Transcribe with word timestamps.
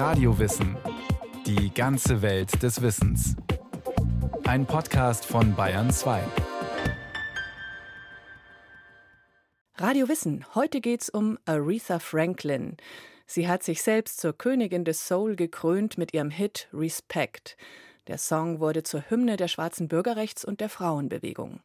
Radiowissen. 0.00 0.78
Die 1.44 1.74
ganze 1.74 2.22
Welt 2.22 2.62
des 2.62 2.80
Wissens. 2.80 3.36
Ein 4.44 4.64
Podcast 4.64 5.26
von 5.26 5.54
Bayern 5.54 5.90
2. 5.90 6.22
Radio 9.76 10.08
Wissen. 10.08 10.46
Heute 10.54 10.80
geht's 10.80 11.10
um 11.10 11.38
Aretha 11.44 11.98
Franklin. 11.98 12.78
Sie 13.26 13.46
hat 13.46 13.62
sich 13.62 13.82
selbst 13.82 14.22
zur 14.22 14.32
Königin 14.32 14.86
des 14.86 15.06
Soul 15.06 15.36
gekrönt 15.36 15.98
mit 15.98 16.14
ihrem 16.14 16.30
Hit 16.30 16.68
Respect. 16.72 17.58
Der 18.06 18.16
Song 18.16 18.58
wurde 18.58 18.82
zur 18.82 19.04
Hymne 19.10 19.36
der 19.36 19.48
schwarzen 19.48 19.86
Bürgerrechts- 19.86 20.46
und 20.46 20.62
der 20.62 20.70
Frauenbewegung. 20.70 21.60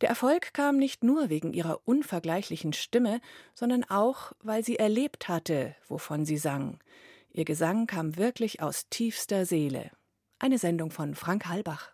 Der 0.00 0.10
Erfolg 0.10 0.54
kam 0.54 0.76
nicht 0.76 1.02
nur 1.02 1.28
wegen 1.28 1.52
ihrer 1.52 1.80
unvergleichlichen 1.86 2.72
Stimme, 2.72 3.20
sondern 3.52 3.82
auch, 3.82 4.30
weil 4.44 4.64
sie 4.64 4.76
erlebt 4.76 5.26
hatte, 5.26 5.74
wovon 5.88 6.24
sie 6.24 6.38
sang. 6.38 6.78
Ihr 7.36 7.44
Gesang 7.44 7.88
kam 7.88 8.16
wirklich 8.16 8.62
aus 8.62 8.84
tiefster 8.90 9.44
Seele. 9.44 9.90
Eine 10.38 10.56
Sendung 10.56 10.92
von 10.92 11.16
Frank 11.16 11.46
Halbach. 11.46 11.92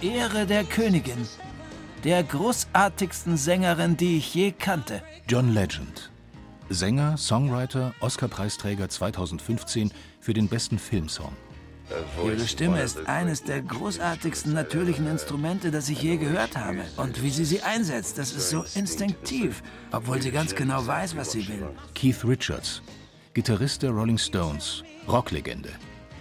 Ehre 0.00 0.46
der 0.46 0.62
Königin, 0.62 1.26
der 2.04 2.22
großartigsten 2.22 3.36
Sängerin, 3.36 3.96
die 3.96 4.18
ich 4.18 4.32
je 4.32 4.52
kannte. 4.52 5.02
John 5.28 5.52
Legend. 5.52 6.12
Sänger, 6.68 7.16
Songwriter, 7.16 7.92
Oscar-Preisträger 7.98 8.88
2015 8.88 9.90
für 10.20 10.32
den 10.32 10.46
besten 10.46 10.78
Filmsong. 10.78 11.32
Ihre 12.24 12.46
Stimme 12.46 12.82
ist 12.82 13.06
eines 13.08 13.42
der 13.42 13.62
großartigsten 13.62 14.52
natürlichen 14.52 15.06
Instrumente, 15.06 15.70
das 15.70 15.88
ich 15.88 16.02
je 16.02 16.16
gehört 16.16 16.56
habe. 16.56 16.84
Und 16.96 17.22
wie 17.22 17.30
sie 17.30 17.44
sie 17.44 17.62
einsetzt, 17.62 18.18
das 18.18 18.32
ist 18.32 18.50
so 18.50 18.64
instinktiv, 18.74 19.62
obwohl 19.90 20.22
sie 20.22 20.30
ganz 20.30 20.54
genau 20.54 20.86
weiß, 20.86 21.16
was 21.16 21.32
sie 21.32 21.48
will. 21.48 21.68
Keith 21.94 22.24
Richards, 22.24 22.82
Gitarrist 23.34 23.82
der 23.82 23.90
Rolling 23.90 24.18
Stones, 24.18 24.82
Rocklegende. 25.08 25.70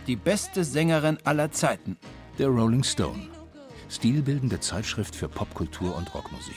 Die 0.08 0.16
beste 0.16 0.64
Sängerin 0.64 1.18
aller 1.24 1.52
Zeiten. 1.52 1.98
Der 2.40 2.48
Rolling 2.48 2.84
Stone, 2.84 3.28
stilbildende 3.90 4.60
Zeitschrift 4.60 5.16
für 5.16 5.28
Popkultur 5.28 5.96
und 5.96 6.14
Rockmusik. 6.14 6.56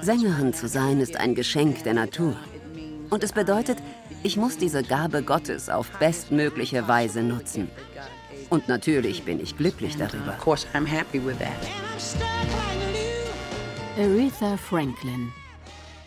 Sängerin 0.00 0.54
zu 0.54 0.68
sein 0.68 1.00
ist 1.00 1.16
ein 1.16 1.34
Geschenk 1.34 1.84
der 1.84 1.94
Natur. 1.94 2.36
Und 3.12 3.22
es 3.22 3.32
bedeutet, 3.32 3.76
ich 4.22 4.38
muss 4.38 4.56
diese 4.56 4.82
Gabe 4.82 5.22
Gottes 5.22 5.68
auf 5.68 5.90
bestmögliche 5.98 6.88
Weise 6.88 7.22
nutzen. 7.22 7.70
Und 8.48 8.68
natürlich 8.68 9.24
bin 9.24 9.38
ich 9.38 9.54
glücklich 9.54 9.98
darüber. 9.98 10.34
Aretha 13.98 14.56
Franklin, 14.56 15.30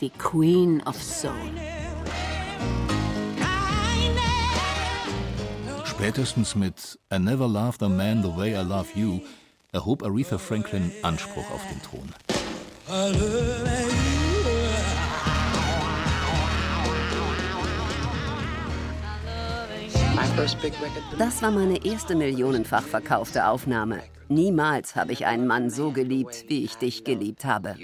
die 0.01 0.09
Queen 0.09 0.81
of 0.87 0.99
Soul. 0.99 1.35
Spätestens 5.83 6.55
mit 6.55 6.97
I 7.13 7.19
Never 7.19 7.47
Loved 7.47 7.83
a 7.83 7.89
Man 7.89 8.23
the 8.23 8.35
Way 8.35 8.59
I 8.59 8.63
Love 8.67 8.87
You 8.95 9.19
erhob 9.71 10.01
Aretha 10.01 10.39
Franklin 10.39 10.91
Anspruch 11.03 11.51
auf 11.51 11.61
den 11.69 11.79
Thron. 11.83 12.11
Das 21.17 21.41
war 21.41 21.51
meine 21.51 21.85
erste 21.85 22.13
millionenfach 22.13 22.83
verkaufte 22.83 23.47
Aufnahme. 23.47 24.03
Niemals 24.27 24.95
habe 24.97 25.13
ich 25.13 25.25
einen 25.25 25.47
Mann 25.47 25.69
so 25.69 25.91
geliebt, 25.91 26.45
wie 26.49 26.65
ich 26.65 26.75
dich 26.75 27.05
geliebt 27.05 27.45
habe. 27.45 27.75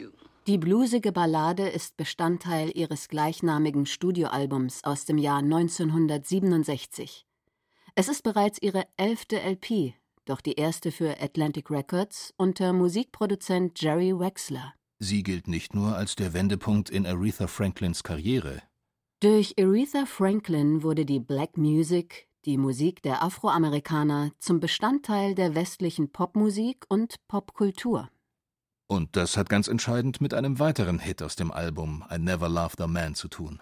Die 0.48 0.58
bluesige 0.58 1.14
Ballade 1.14 1.70
ist 1.70 1.96
Bestandteil 1.96 2.70
ihres 2.76 3.08
gleichnamigen 3.08 3.86
Studioalbums 3.86 4.84
aus 4.84 5.06
dem 5.06 5.18
Jahr 5.18 5.38
1967. 5.38 7.26
Es 7.96 8.10
ist 8.10 8.24
bereits 8.24 8.62
ihre 8.62 8.84
elfte 8.98 9.40
LP, 9.40 9.94
doch 10.26 10.42
die 10.42 10.56
erste 10.56 10.92
für 10.92 11.22
Atlantic 11.22 11.72
Records 11.72 12.34
unter 12.36 12.74
Musikproduzent 12.74 13.82
Jerry 13.82 14.18
Wexler. 14.18 14.74
Sie 15.00 15.24
gilt 15.24 15.48
nicht 15.48 15.74
nur 15.74 15.96
als 15.96 16.18
der 16.18 16.34
Wendepunkt 16.34 16.90
in 16.90 17.06
Aretha 17.06 17.48
Franklins 17.48 18.04
Karriere. 18.04 18.62
Durch 19.22 19.54
Aretha 19.58 20.06
Franklin 20.06 20.84
wurde 20.84 21.06
die 21.06 21.20
Black 21.20 21.56
Music, 21.56 22.28
die 22.46 22.58
Musik 22.58 23.02
der 23.04 23.24
Afroamerikaner, 23.24 24.32
zum 24.40 24.60
Bestandteil 24.60 25.36
der 25.36 25.56
westlichen 25.56 26.12
Popmusik 26.12 26.86
und 26.90 27.16
Popkultur. 27.28 28.10
Und 28.88 29.16
das 29.16 29.38
hat 29.38 29.48
ganz 29.48 29.68
entscheidend 29.68 30.20
mit 30.22 30.34
einem 30.34 30.60
weiteren 30.60 31.00
Hit 31.00 31.22
aus 31.22 31.36
dem 31.36 31.52
Album 31.52 32.04
I 32.12 32.18
Never 32.18 32.50
Loved 32.50 32.82
a 32.82 32.88
Man 32.88 33.16
zu 33.16 33.28
tun. 33.28 33.62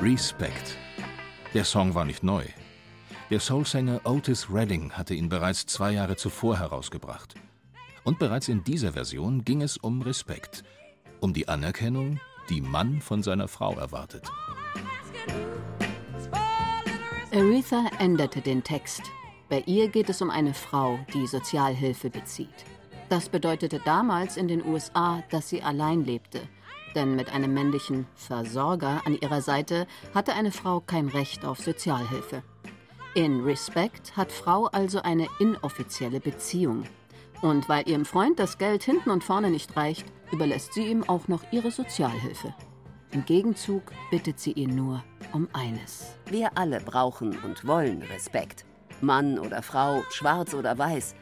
Respect. 0.00 0.76
Der 1.52 1.64
Song 1.64 1.94
war 1.94 2.04
nicht 2.04 2.22
neu. 2.22 2.44
Der 3.30 3.40
Soulsänger 3.40 4.00
Otis 4.04 4.48
Redding 4.50 4.92
hatte 4.92 5.14
ihn 5.14 5.28
bereits 5.28 5.66
zwei 5.66 5.92
Jahre 5.92 6.16
zuvor 6.16 6.58
herausgebracht. 6.58 7.34
Und 8.04 8.18
bereits 8.18 8.48
in 8.48 8.62
dieser 8.64 8.92
Version 8.92 9.44
ging 9.44 9.62
es 9.62 9.76
um 9.76 10.02
Respekt, 10.02 10.62
um 11.20 11.32
die 11.32 11.48
Anerkennung, 11.48 12.20
die 12.48 12.60
Mann 12.60 13.00
von 13.00 13.22
seiner 13.22 13.48
Frau 13.48 13.74
erwartet. 13.74 14.30
Aretha 17.32 17.90
änderte 17.98 18.40
den 18.40 18.62
Text. 18.62 19.02
Bei 19.48 19.62
ihr 19.66 19.88
geht 19.88 20.08
es 20.08 20.22
um 20.22 20.30
eine 20.30 20.54
Frau, 20.54 20.98
die 21.12 21.26
Sozialhilfe 21.26 22.10
bezieht. 22.10 22.64
Das 23.08 23.28
bedeutete 23.28 23.80
damals 23.84 24.36
in 24.36 24.48
den 24.48 24.64
USA, 24.64 25.22
dass 25.30 25.48
sie 25.48 25.62
allein 25.62 26.04
lebte. 26.04 26.40
Denn 26.94 27.16
mit 27.16 27.32
einem 27.32 27.52
männlichen 27.52 28.06
Versorger 28.14 29.02
an 29.04 29.18
ihrer 29.20 29.42
Seite 29.42 29.86
hatte 30.14 30.34
eine 30.34 30.52
Frau 30.52 30.80
kein 30.80 31.08
Recht 31.08 31.44
auf 31.44 31.58
Sozialhilfe. 31.58 32.42
In 33.14 33.42
Respect 33.42 34.16
hat 34.16 34.32
Frau 34.32 34.66
also 34.66 35.02
eine 35.02 35.28
inoffizielle 35.38 36.20
Beziehung. 36.20 36.84
Und 37.42 37.68
weil 37.68 37.88
ihrem 37.88 38.04
Freund 38.04 38.38
das 38.38 38.58
Geld 38.58 38.84
hinten 38.84 39.10
und 39.10 39.22
vorne 39.22 39.50
nicht 39.50 39.76
reicht, 39.76 40.06
überlässt 40.34 40.74
sie 40.74 40.88
ihm 40.88 41.08
auch 41.08 41.28
noch 41.28 41.44
ihre 41.52 41.70
Sozialhilfe. 41.70 42.52
Im 43.12 43.24
Gegenzug 43.24 43.92
bittet 44.10 44.40
sie 44.40 44.52
ihn 44.52 44.74
nur 44.74 45.04
um 45.32 45.48
eines. 45.52 46.16
Wir 46.26 46.58
alle 46.58 46.80
brauchen 46.80 47.38
und 47.44 47.64
wollen 47.64 48.02
Respekt. 48.02 48.64
Mann 49.00 49.38
oder 49.38 49.62
Frau, 49.62 50.02
schwarz 50.10 50.52
oder 50.52 50.76
weiß. 50.76 51.14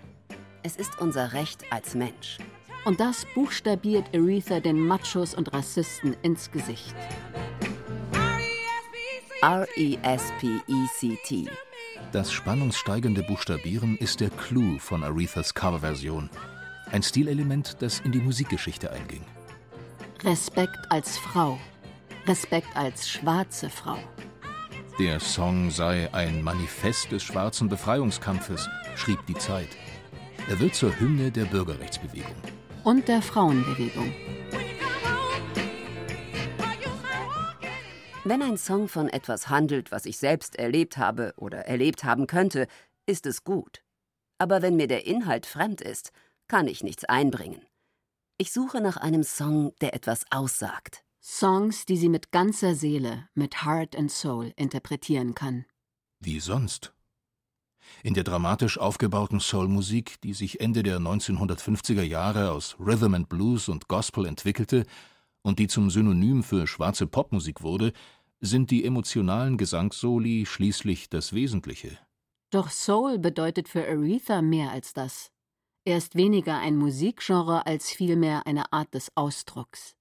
Es 0.62 0.76
ist 0.76 0.98
unser 1.00 1.34
Recht 1.34 1.70
als 1.70 1.94
Mensch. 1.94 2.38
Und 2.86 3.00
das 3.00 3.26
buchstabiert 3.34 4.06
Aretha 4.14 4.60
den 4.60 4.86
Machos 4.86 5.34
und 5.34 5.52
Rassisten 5.52 6.16
ins 6.22 6.50
Gesicht. 6.50 6.94
R-E-S-P-E-C-T. 9.42 11.50
Das 12.12 12.32
spannungssteigende 12.32 13.22
Buchstabieren 13.22 13.98
ist 13.98 14.20
der 14.20 14.30
Clou 14.30 14.78
von 14.78 15.04
Arethas 15.04 15.52
Coverversion. 15.52 16.30
Ein 16.92 17.02
Stilelement, 17.02 17.80
das 17.80 18.00
in 18.00 18.12
die 18.12 18.20
Musikgeschichte 18.20 18.92
einging. 18.92 19.24
Respekt 20.24 20.78
als 20.90 21.16
Frau. 21.16 21.58
Respekt 22.26 22.68
als 22.74 23.08
schwarze 23.08 23.70
Frau. 23.70 23.96
Der 24.98 25.18
Song 25.18 25.70
sei 25.70 26.12
ein 26.12 26.42
Manifest 26.42 27.10
des 27.10 27.22
schwarzen 27.22 27.70
Befreiungskampfes, 27.70 28.68
schrieb 28.94 29.24
die 29.26 29.38
Zeit. 29.38 29.70
Er 30.50 30.60
wird 30.60 30.74
zur 30.74 31.00
Hymne 31.00 31.30
der 31.30 31.46
Bürgerrechtsbewegung. 31.46 32.36
Und 32.84 33.08
der 33.08 33.22
Frauenbewegung. 33.22 34.12
Wenn 38.24 38.42
ein 38.42 38.58
Song 38.58 38.86
von 38.86 39.08
etwas 39.08 39.48
handelt, 39.48 39.92
was 39.92 40.04
ich 40.04 40.18
selbst 40.18 40.56
erlebt 40.56 40.98
habe 40.98 41.32
oder 41.36 41.60
erlebt 41.60 42.04
haben 42.04 42.26
könnte, 42.26 42.66
ist 43.06 43.24
es 43.24 43.44
gut. 43.44 43.82
Aber 44.36 44.60
wenn 44.60 44.76
mir 44.76 44.88
der 44.88 45.06
Inhalt 45.06 45.46
fremd 45.46 45.80
ist, 45.80 46.12
kann 46.52 46.68
ich 46.68 46.82
nichts 46.82 47.06
einbringen. 47.06 47.62
Ich 48.36 48.52
suche 48.52 48.82
nach 48.82 48.98
einem 48.98 49.22
Song, 49.22 49.72
der 49.80 49.94
etwas 49.94 50.26
aussagt. 50.30 51.02
Songs, 51.18 51.86
die 51.86 51.96
sie 51.96 52.10
mit 52.10 52.30
ganzer 52.30 52.74
Seele, 52.74 53.26
mit 53.32 53.64
Heart 53.64 53.96
and 53.96 54.12
Soul 54.12 54.52
interpretieren 54.56 55.34
kann. 55.34 55.64
Wie 56.20 56.40
sonst? 56.40 56.92
In 58.02 58.12
der 58.12 58.24
dramatisch 58.24 58.76
aufgebauten 58.76 59.40
Soulmusik, 59.40 60.20
die 60.20 60.34
sich 60.34 60.60
Ende 60.60 60.82
der 60.82 60.98
1950er 60.98 62.02
Jahre 62.02 62.50
aus 62.50 62.76
Rhythm 62.78 63.14
and 63.14 63.30
Blues 63.30 63.70
und 63.70 63.88
Gospel 63.88 64.26
entwickelte 64.26 64.84
und 65.40 65.58
die 65.58 65.68
zum 65.68 65.88
Synonym 65.88 66.42
für 66.42 66.66
schwarze 66.66 67.06
Popmusik 67.06 67.62
wurde, 67.62 67.94
sind 68.42 68.70
die 68.70 68.84
emotionalen 68.84 69.56
Gesangssoli 69.56 70.44
schließlich 70.44 71.08
das 71.08 71.32
Wesentliche. 71.32 71.96
Doch 72.50 72.68
Soul 72.68 73.18
bedeutet 73.18 73.70
für 73.70 73.88
Aretha 73.88 74.42
mehr 74.42 74.70
als 74.70 74.92
das. 74.92 75.31
Er 75.84 75.96
ist 75.96 76.14
weniger 76.14 76.58
ein 76.58 76.76
Musikgenre 76.76 77.66
als 77.66 77.90
vielmehr 77.90 78.46
eine 78.46 78.72
Art 78.72 78.94
des 78.94 79.10
Ausdrucks. 79.16 79.96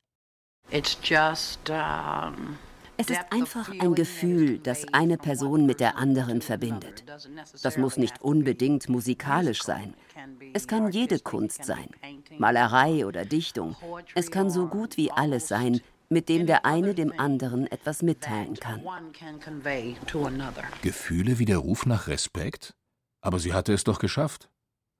It's 0.69 0.95
just 1.04 1.68
um, 1.72 2.60
Es 2.98 3.10
ist 3.10 3.19
einfach 3.31 3.68
ein 3.68 3.95
Gefühl, 3.95 4.60
das 4.60 4.86
eine 4.94 5.18
Person 5.18 5.66
mit 5.66 5.80
der 5.80 5.98
anderen 5.98 6.44
verbindet. 6.44 7.04
Das 7.63 7.80
muss 7.80 7.98
nicht 7.98 8.22
unbedingt 8.22 8.89
musikalisch 8.89 9.63
sein. 9.63 9.95
Es 10.54 10.68
kann 10.68 10.92
jede 10.92 11.19
Kunst 11.19 11.66
sein, 11.66 11.89
Malerei 12.38 13.07
oder 13.07 13.25
Dichtung. 13.25 13.75
Es 14.13 14.30
kann 14.30 14.51
so 14.51 14.68
gut 14.68 14.98
wie 14.98 15.12
alles 15.12 15.48
sein, 15.48 15.81
mit 16.10 16.30
dem 16.30 16.45
der 16.45 16.63
eine 16.63 16.94
dem 16.94 17.12
anderen 17.19 17.66
etwas 17.66 18.04
mitteilen 18.04 18.54
kann. 18.54 18.83
Gefühle 20.83 21.39
wie 21.39 21.45
der 21.45 21.57
Ruf 21.57 21.88
nach 21.88 22.07
Respekt? 22.07 22.75
Aber 23.22 23.39
sie 23.39 23.54
hatte 23.54 23.74
es 23.74 23.83
doch 23.83 23.98
geschafft. 23.98 24.50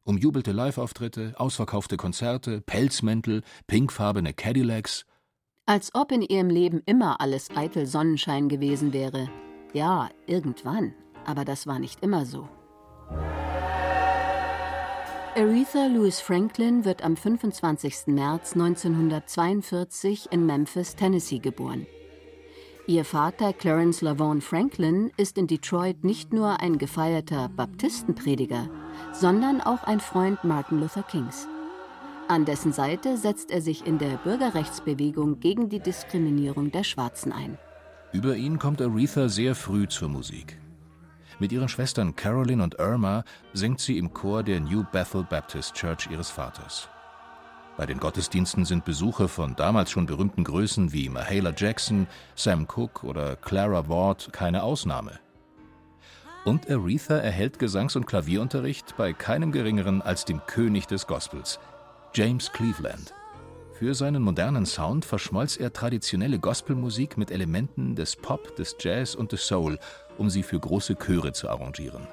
Umjubelte 0.04 0.52
Live-Auftritte, 0.52 1.34
ausverkaufte 1.38 1.96
Konzerte, 1.96 2.62
Pelzmäntel, 2.62 3.44
pinkfarbene 3.68 4.34
Cadillacs. 4.34 5.06
Als 5.68 5.94
ob 5.94 6.12
in 6.12 6.24
ihrem 6.24 6.50
Leben 6.50 6.82
immer 6.88 7.22
alles 7.22 7.50
eitel 7.56 7.86
Sonnenschein 7.86 8.50
gewesen 8.50 8.94
wäre. 8.94 9.30
Ja, 9.74 10.10
irgendwann, 10.26 10.96
aber 11.26 11.46
das 11.46 11.68
war 11.68 11.78
nicht 11.78 12.02
immer 12.04 12.26
so. 12.26 12.50
Aretha 15.36 15.86
Louise 15.86 16.22
Franklin 16.22 16.84
wird 16.84 17.04
am 17.04 17.16
25. 17.16 18.08
März 18.08 18.54
1942 18.54 20.32
in 20.32 20.46
Memphis, 20.46 20.96
Tennessee 20.96 21.40
geboren. 21.40 21.86
Ihr 22.88 23.06
Vater 23.06 23.54
Clarence 23.54 24.02
Lavon 24.02 24.42
Franklin 24.42 25.12
ist 25.16 25.38
in 25.38 25.46
Detroit 25.46 26.04
nicht 26.04 26.34
nur 26.34 26.62
ein 26.62 26.80
gefeierter 26.80 27.48
Baptistenprediger, 27.50 28.70
sondern 29.14 29.62
auch 29.62 29.84
ein 29.84 30.00
Freund 30.00 30.44
Martin 30.44 30.80
Luther 30.80 31.04
Kings. 31.04 31.48
An 32.28 32.44
dessen 32.46 32.74
Seite 32.74 33.18
setzt 33.18 33.52
er 33.52 33.62
sich 33.62 33.86
in 33.86 34.00
der 34.00 34.18
Bürgerrechtsbewegung 34.18 35.40
gegen 35.40 35.70
die 35.70 35.80
Diskriminierung 35.80 36.72
der 36.72 36.84
Schwarzen 36.84 37.32
ein. 37.32 37.58
Über 38.14 38.36
ihn 38.36 38.58
kommt 38.58 38.82
Aretha 38.82 39.30
sehr 39.30 39.54
früh 39.54 39.88
zur 39.88 40.10
Musik. 40.10 40.58
Mit 41.40 41.52
ihren 41.52 41.70
Schwestern 41.70 42.16
Carolyn 42.16 42.62
und 42.62 42.80
Irma 42.80 43.24
singt 43.54 43.80
sie 43.80 44.00
im 44.00 44.12
Chor 44.12 44.42
der 44.42 44.60
New 44.60 44.84
Bethel 44.92 45.24
Baptist 45.24 45.76
Church 45.76 46.10
ihres 46.12 46.32
Vaters. 46.32 46.90
Bei 47.78 47.86
den 47.86 48.00
Gottesdiensten 48.00 48.66
sind 48.66 48.86
Besucher 48.86 49.28
von 49.28 49.56
damals 49.56 49.92
schon 49.92 50.06
berühmten 50.06 50.44
Größen 50.44 50.92
wie 50.94 51.10
Mahalia 51.10 51.54
Jackson, 51.56 52.08
Sam 52.36 52.68
Cooke 52.68 53.06
oder 53.08 53.36
Clara 53.36 53.88
Ward 53.88 54.32
keine 54.34 54.64
Ausnahme. 54.64 55.20
Und 56.44 56.70
Aretha 56.70 57.18
erhält 57.18 57.60
Gesangs- 57.60 57.96
und 57.96 58.08
Klavierunterricht 58.08 58.98
bei 58.98 59.14
keinem 59.14 59.52
geringeren 59.52 60.02
als 60.02 60.26
dem 60.26 60.42
König 60.48 60.88
des 60.88 61.08
Gospels, 61.08 61.60
James 62.14 62.52
Cleveland. 62.52 63.14
Für 63.74 63.96
seinen 63.96 64.22
modernen 64.22 64.66
Sound 64.66 65.06
verschmolz 65.06 65.58
er 65.58 65.74
traditionelle 65.74 66.40
Gospelmusik 66.40 67.18
mit 67.18 67.32
Elementen 67.32 67.96
des 67.96 68.16
Pop, 68.16 68.56
des 68.56 68.76
Jazz 68.80 69.16
und 69.16 69.32
des 69.32 69.48
Soul, 69.48 69.80
um 70.18 70.30
sie 70.30 70.44
für 70.44 70.60
große 70.60 70.96
Chöre 70.96 71.32
zu 71.34 71.50
arrangieren. 71.50 72.08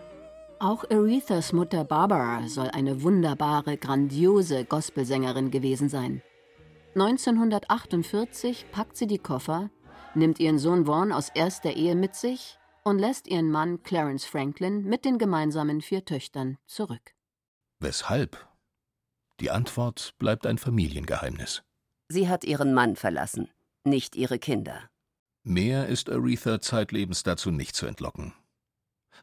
Auch 0.61 0.85
Arethas 0.91 1.53
Mutter 1.53 1.85
Barbara 1.85 2.49
soll 2.49 2.69
eine 2.69 3.03
wunderbare, 3.03 3.77
grandiose 3.77 4.65
Gospelsängerin 4.65 5.53
gewesen 5.53 5.89
sein. 5.89 6.21
1948 6.95 8.67
packt 8.73 8.97
sie 8.97 9.07
die 9.07 9.19
Koffer, 9.19 9.71
nimmt 10.15 10.41
ihren 10.41 10.59
Sohn 10.59 10.87
Vaughn 10.87 11.13
aus 11.13 11.29
erster 11.29 11.75
Ehe 11.75 11.95
mit 11.95 12.17
sich 12.17 12.59
und 12.83 12.99
lässt 12.99 13.29
ihren 13.29 13.53
Mann 13.53 13.85
Clarence 13.85 14.25
Franklin 14.25 14.83
mit 14.83 15.05
den 15.05 15.19
gemeinsamen 15.19 15.81
vier 15.81 16.05
Töchtern 16.05 16.59
zurück. 16.67 17.15
Weshalb? 17.79 18.49
Die 19.39 19.53
Antwort 19.53 20.15
bleibt 20.19 20.45
ein 20.45 20.59
Familiengeheimnis. 20.59 21.63
Sie 22.09 22.29
hat 22.29 22.43
ihren 22.43 22.75
Mann 22.75 22.97
verlassen, 22.97 23.49
nicht 23.85 24.17
ihre 24.17 24.41
Kinder. 24.41 24.91
Mehr 25.45 25.87
ist 25.87 26.11
Aretha 26.11 26.61
zeitlebens 26.61 27.23
dazu 27.23 27.53
nicht 27.53 27.77
zu 27.77 27.87
entlocken. 27.87 28.35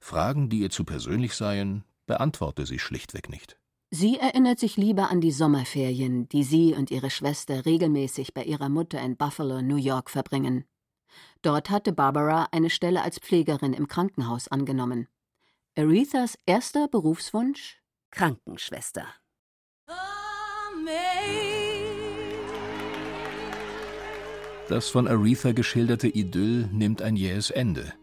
Fragen, 0.02 0.50
die 0.50 0.60
ihr 0.60 0.70
zu 0.70 0.84
persönlich 0.84 1.34
seien, 1.34 1.84
beantworte 2.06 2.66
sie 2.66 2.80
schlichtweg 2.80 3.30
nicht. 3.30 3.58
Sie 3.92 4.18
erinnert 4.18 4.60
sich 4.60 4.78
lieber 4.78 5.10
an 5.10 5.22
die 5.22 5.32
Sommerferien, 5.32 6.28
die 6.30 6.44
sie 6.44 6.74
und 6.74 6.92
ihre 6.92 7.10
Schwester 7.10 7.66
regelmäßig 7.66 8.34
bei 8.34 8.44
ihrer 8.44 8.70
Mutter 8.70 9.02
in 9.02 9.16
Buffalo, 9.16 9.62
New 9.62 9.78
York 9.78 10.10
verbringen. 10.10 10.66
Dort 11.42 11.70
hatte 11.70 11.94
Barbara 11.94 12.48
eine 12.52 12.70
Stelle 12.70 13.04
als 13.04 13.20
Pflegerin 13.20 13.74
im 13.74 13.88
Krankenhaus 13.88 14.48
angenommen. 14.48 15.08
Arethas 15.78 16.38
erster 16.46 16.88
Berufswunsch? 16.88 17.82
Krankenschwester. 18.12 19.06
Das 24.68 24.90
von 24.90 25.08
Aretha 25.08 25.52
geschilderte 25.52 26.08
Idyll 26.08 26.68
nimmt 26.72 27.02
ein 27.02 27.16
jähes 27.16 27.52
Ende. 27.52 27.94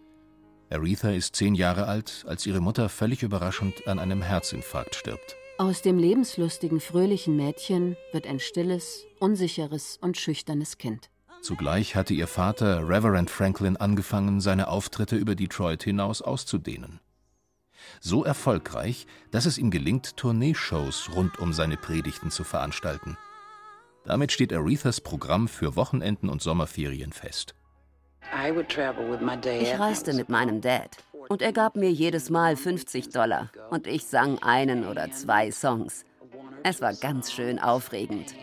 Aretha 0.73 1.11
ist 1.11 1.37
zehn 1.37 1.55
Jahre 1.55 1.87
alt, 1.87 2.25
als 2.27 2.47
ihre 2.47 2.61
Mutter 2.61 2.89
völlig 2.89 3.23
überraschend 3.23 3.87
an 3.87 3.99
einem 3.99 4.23
Herzinfarkt 4.23 4.95
stirbt. 4.95 5.37
Aus 5.59 5.83
dem 5.83 5.99
lebenslustigen, 5.99 6.81
fröhlichen 6.81 7.37
Mädchen 7.37 7.97
wird 8.13 8.27
ein 8.27 8.41
stilles, 8.41 9.05
unsicheres 9.21 9.99
und 10.01 10.17
schüchternes 10.17 10.79
Kind. 10.79 11.11
Zugleich 11.43 11.95
hatte 11.95 12.15
ihr 12.15 12.27
Vater, 12.27 12.89
Reverend 12.89 13.29
Franklin, 13.31 13.77
angefangen, 13.77 14.41
seine 14.41 14.69
Auftritte 14.69 15.17
über 15.17 15.35
Detroit 15.35 15.83
hinaus 15.83 16.23
auszudehnen. 16.23 17.01
So 18.01 18.25
erfolgreich, 18.25 19.07
dass 19.31 19.47
es 19.47 19.59
ihm 19.59 19.71
gelingt, 19.71 20.17
Tourneeshows 20.17 21.11
rund 21.15 21.39
um 21.39 21.53
seine 21.53 21.77
Predigten 21.77 22.31
zu 22.31 22.45
veranstalten. 22.45 23.17
Damit 24.05 24.33
steht 24.33 24.53
Arethas 24.53 25.01
Programm 25.01 25.49
für 25.49 25.77
Wochenenden 25.77 26.29
und 26.29 26.43
Sommerferien 26.43 27.13
fest. 27.13 27.55
Ich 29.61 29.79
reiste 29.79 30.15
mit 30.15 30.29
meinem 30.29 30.61
Dad 30.61 30.97
und 31.29 31.43
er 31.43 31.53
gab 31.53 31.77
mir 31.77 31.91
jedes 31.91 32.31
Mal 32.31 32.57
50 32.57 33.11
Dollar 33.11 33.51
und 33.71 33.87
ich 33.87 34.07
sang 34.07 34.39
einen 34.43 34.87
oder 34.87 35.11
zwei 35.13 35.51
Songs. 35.51 36.05
Es 36.63 36.81
war 36.81 36.95
ganz 36.95 37.33
schön 37.33 37.59
aufregend. 37.59 38.35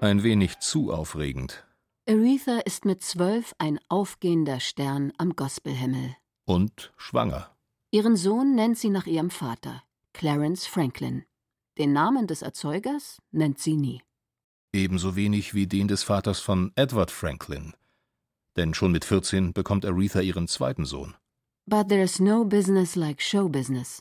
Ein 0.00 0.22
wenig 0.22 0.58
zu 0.58 0.92
aufregend. 0.92 1.64
Aretha 2.08 2.58
ist 2.64 2.84
mit 2.84 3.02
zwölf 3.02 3.54
ein 3.58 3.78
aufgehender 3.88 4.58
Stern 4.58 5.12
am 5.18 5.36
Gospelhimmel. 5.36 6.16
Und 6.44 6.92
schwanger. 6.96 7.54
Ihren 7.92 8.16
Sohn 8.16 8.54
nennt 8.54 8.78
sie 8.78 8.90
nach 8.90 9.06
ihrem 9.06 9.30
Vater, 9.30 9.82
Clarence 10.12 10.66
Franklin. 10.66 11.24
Den 11.78 11.92
Namen 11.92 12.26
des 12.26 12.42
Erzeugers 12.42 13.20
nennt 13.30 13.58
sie 13.58 13.76
nie. 13.76 14.02
Ebenso 14.72 15.16
wenig 15.16 15.52
wie 15.52 15.66
den 15.66 15.88
des 15.88 16.04
Vaters 16.04 16.38
von 16.38 16.70
Edward 16.76 17.10
Franklin. 17.10 17.74
Denn 18.56 18.72
schon 18.72 18.92
mit 18.92 19.04
14 19.04 19.52
bekommt 19.52 19.84
Aretha 19.84 20.20
ihren 20.20 20.46
zweiten 20.46 20.84
Sohn. 20.84 21.14
But 21.66 21.88
there's 21.88 22.20
no 22.20 22.44
business 22.44 22.94
like 22.94 23.20
show 23.20 23.48
business. 23.48 24.00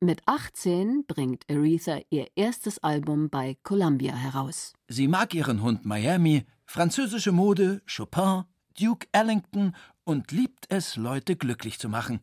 Mit 0.00 0.22
18 0.26 1.04
bringt 1.06 1.44
Aretha 1.50 2.00
ihr 2.10 2.28
erstes 2.36 2.78
Album 2.78 3.28
bei 3.28 3.56
Columbia 3.64 4.14
heraus. 4.14 4.72
Sie 4.88 5.08
mag 5.08 5.34
ihren 5.34 5.62
Hund 5.62 5.84
Miami, 5.84 6.44
französische 6.64 7.32
Mode, 7.32 7.82
Chopin, 7.86 8.44
Duke 8.78 9.08
Ellington 9.12 9.74
und 10.04 10.30
liebt 10.30 10.66
es, 10.68 10.96
Leute 10.96 11.34
glücklich 11.34 11.78
zu 11.78 11.88
machen. 11.88 12.20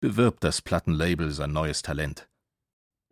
Bewirbt 0.00 0.44
das 0.44 0.62
Plattenlabel 0.62 1.30
sein 1.30 1.52
neues 1.52 1.82
Talent. 1.82 2.28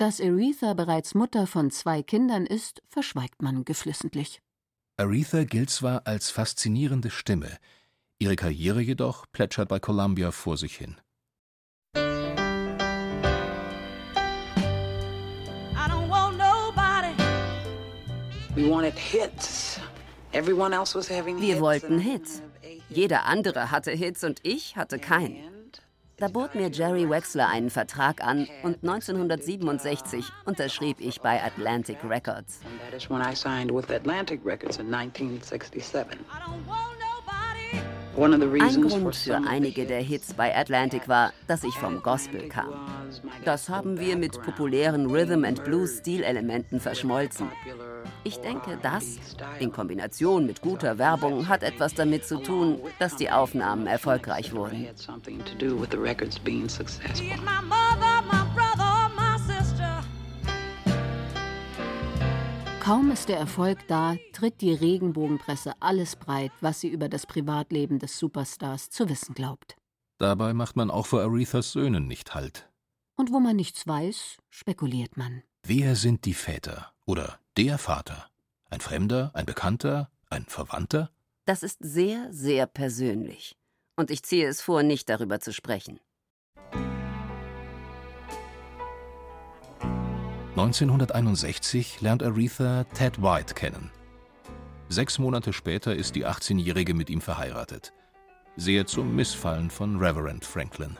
Dass 0.00 0.18
Aretha 0.18 0.72
bereits 0.72 1.14
Mutter 1.14 1.46
von 1.46 1.70
zwei 1.70 2.02
Kindern 2.02 2.46
ist, 2.46 2.80
verschweigt 2.88 3.42
man 3.42 3.66
geflissentlich. 3.66 4.40
Aretha 4.96 5.44
gilt 5.44 5.68
zwar 5.68 6.06
als 6.06 6.30
faszinierende 6.30 7.10
Stimme, 7.10 7.58
ihre 8.18 8.34
Karriere 8.34 8.80
jedoch 8.80 9.26
plätschert 9.30 9.68
bei 9.68 9.78
Columbia 9.78 10.30
vor 10.30 10.56
sich 10.56 10.74
hin. 10.74 10.96
Wir 18.54 18.70
wollten 21.60 21.98
Hits. 21.98 22.42
Jeder 22.88 23.26
andere 23.26 23.70
hatte 23.70 23.90
Hits 23.90 24.24
und 24.24 24.40
ich 24.44 24.76
hatte 24.76 24.98
keinen. 24.98 25.59
Da 26.20 26.28
bot 26.28 26.54
mir 26.54 26.70
Jerry 26.70 27.08
Wexler 27.08 27.48
einen 27.48 27.70
Vertrag 27.70 28.22
an 28.22 28.46
und 28.62 28.82
1967 28.82 30.26
unterschrieb 30.44 31.00
ich 31.00 31.18
bei 31.22 31.42
Atlantic 31.42 31.96
Records. 32.04 32.60
Ein 38.18 38.82
Grund 38.82 39.16
für 39.16 39.36
einige 39.48 39.86
der 39.86 40.02
Hits 40.02 40.34
bei 40.34 40.54
Atlantic 40.54 41.08
war, 41.08 41.32
dass 41.46 41.64
ich 41.64 41.74
vom 41.76 42.02
Gospel 42.02 42.48
kam. 42.48 42.68
Das 43.46 43.70
haben 43.70 43.98
wir 43.98 44.18
mit 44.18 44.42
populären 44.42 45.06
Rhythm 45.10 45.44
and 45.44 45.64
Blues 45.64 46.00
Stilelementen 46.00 46.80
verschmolzen. 46.80 47.48
Ich 48.22 48.38
denke, 48.38 48.78
das, 48.82 49.18
in 49.58 49.72
Kombination 49.72 50.46
mit 50.46 50.60
guter 50.60 50.98
Werbung, 50.98 51.48
hat 51.48 51.62
etwas 51.62 51.94
damit 51.94 52.26
zu 52.26 52.42
tun, 52.42 52.78
dass 52.98 53.16
die 53.16 53.30
Aufnahmen 53.30 53.86
erfolgreich 53.86 54.52
wurden. 54.52 54.86
Kaum 62.80 63.10
ist 63.10 63.28
der 63.28 63.38
Erfolg 63.38 63.78
da, 63.88 64.16
tritt 64.32 64.60
die 64.60 64.72
Regenbogenpresse 64.72 65.74
alles 65.80 66.16
breit, 66.16 66.52
was 66.60 66.80
sie 66.80 66.88
über 66.88 67.08
das 67.08 67.26
Privatleben 67.26 67.98
des 67.98 68.18
Superstars 68.18 68.90
zu 68.90 69.08
wissen 69.08 69.34
glaubt. 69.34 69.76
Dabei 70.18 70.52
macht 70.52 70.76
man 70.76 70.90
auch 70.90 71.06
vor 71.06 71.22
Arethas 71.22 71.72
Söhnen 71.72 72.06
nicht 72.06 72.34
Halt. 72.34 72.68
Und 73.16 73.32
wo 73.32 73.40
man 73.40 73.56
nichts 73.56 73.86
weiß, 73.86 74.38
spekuliert 74.50 75.16
man. 75.16 75.42
Wer 75.66 75.96
sind 75.96 76.24
die 76.24 76.34
Väter 76.34 76.92
oder 77.06 77.39
der 77.56 77.78
Vater? 77.78 78.26
Ein 78.70 78.80
Fremder, 78.80 79.30
ein 79.34 79.46
Bekannter, 79.46 80.10
ein 80.28 80.44
Verwandter? 80.46 81.10
Das 81.44 81.62
ist 81.62 81.78
sehr, 81.80 82.28
sehr 82.30 82.66
persönlich. 82.66 83.56
Und 83.96 84.10
ich 84.10 84.22
ziehe 84.22 84.46
es 84.46 84.60
vor, 84.60 84.82
nicht 84.82 85.08
darüber 85.08 85.40
zu 85.40 85.52
sprechen. 85.52 86.00
1961 90.50 92.00
lernt 92.00 92.22
Aretha 92.22 92.84
Ted 92.94 93.22
White 93.22 93.54
kennen. 93.54 93.90
Sechs 94.88 95.18
Monate 95.18 95.52
später 95.52 95.94
ist 95.94 96.14
die 96.16 96.26
18-Jährige 96.26 96.94
mit 96.94 97.10
ihm 97.10 97.20
verheiratet. 97.20 97.92
Sehr 98.56 98.86
zum 98.86 99.14
Missfallen 99.14 99.70
von 99.70 99.98
Reverend 99.98 100.44
Franklin. 100.44 100.98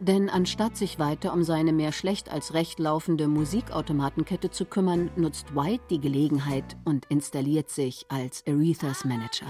Denn 0.00 0.28
anstatt 0.28 0.76
sich 0.76 0.98
weiter 0.98 1.32
um 1.32 1.44
seine 1.44 1.72
mehr 1.72 1.92
schlecht 1.92 2.30
als 2.30 2.52
recht 2.52 2.78
laufende 2.78 3.28
Musikautomatenkette 3.28 4.50
zu 4.50 4.64
kümmern, 4.64 5.10
nutzt 5.16 5.54
White 5.54 5.84
die 5.88 6.00
Gelegenheit 6.00 6.76
und 6.84 7.06
installiert 7.06 7.70
sich 7.70 8.06
als 8.08 8.44
Arethas 8.46 9.04
Manager. 9.04 9.46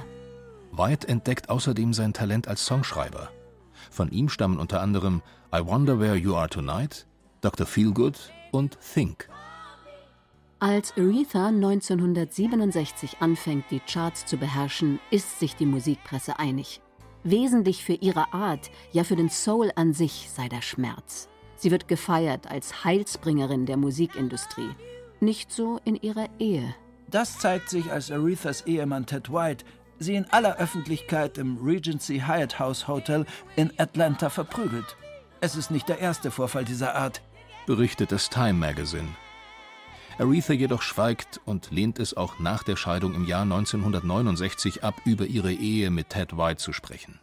White 0.73 1.09
entdeckt 1.09 1.49
außerdem 1.49 1.95
sein 1.95 2.13
Talent 2.13 2.47
als 2.49 2.67
Songschreiber. 2.67 3.31
Von 3.91 4.11
ihm 4.11 4.29
stammen 4.29 4.59
unter 4.59 4.81
anderem 4.81 5.23
I 5.55 5.65
Wonder 5.65 5.99
Where 5.99 6.17
You 6.17 6.35
Are 6.35 6.49
Tonight, 6.49 7.07
Dr. 7.41 7.67
Feelgood 7.67 8.33
und 8.51 8.79
Think. 8.81 9.29
Als 10.59 10.93
Aretha 10.97 11.49
1967 11.49 13.19
anfängt, 13.21 13.67
die 13.71 13.81
Charts 13.81 14.25
zu 14.25 14.37
beherrschen, 14.37 14.99
ist 15.11 15.39
sich 15.39 15.57
die 15.57 15.67
Musikpresse 15.67 16.39
einig. 16.39 16.81
Wesentlich 17.25 17.83
für 17.83 17.95
ihre 17.95 18.35
Art, 18.35 18.71
ja 18.93 19.03
für 19.03 19.17
den 19.17 19.31
Soul 19.31 19.73
an 19.77 19.95
sich 19.95 20.29
sei 20.31 20.49
der 20.49 20.61
Schmerz. 20.61 21.29
Sie 21.57 21.71
wird 21.71 21.89
gefeiert 21.89 22.51
als 22.51 22.85
Heilsbringerin 22.85 23.65
der 23.65 23.79
Musikindustrie. 23.79 24.69
Nicht 25.21 25.51
so 25.51 25.81
in 25.85 25.97
ihrer 25.97 26.29
Ehe. 26.39 26.75
Das 27.11 27.39
zeigt 27.39 27.71
sich, 27.71 27.91
als 27.91 28.11
Arethas 28.11 28.67
Ehemann 28.67 29.07
Ted 29.07 29.33
White 29.33 29.65
sie 29.99 30.17
in 30.17 30.27
aller 30.33 30.59
Öffentlichkeit 30.59 31.39
im 31.39 31.57
Regency 31.57 32.23
Hyatt 32.27 32.59
House 32.59 32.89
Hotel 32.89 33.25
in 33.57 33.73
Atlanta 33.79 34.29
verprügelt. 34.29 34.97
Es 35.41 35.57
ist 35.57 35.71
nicht 35.71 35.89
der 35.89 36.01
erste 36.01 36.31
Vorfall 36.31 36.65
dieser 36.65 36.95
Art, 36.95 37.23
berichtet 37.67 38.13
das 38.13 38.29
Time 38.29 38.55
Magazine. 38.55 39.09
Aretha 40.19 40.53
jedoch 40.53 40.83
schweigt 40.83 41.41
und 41.45 41.73
lehnt 41.73 41.99
es 41.99 42.17
auch 42.17 42.39
nach 42.39 42.63
der 42.63 42.77
Scheidung 42.77 43.15
im 43.15 43.27
Jahr 43.27 43.43
1969 43.43 44.85
ab, 44.85 44.95
über 45.05 45.27
ihre 45.27 45.53
Ehe 45.53 45.91
mit 45.91 46.11
Ted 46.11 46.37
White 46.37 46.63
zu 46.63 46.73
sprechen. 46.73 47.19